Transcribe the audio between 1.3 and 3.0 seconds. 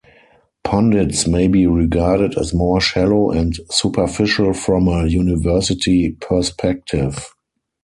be regarded as more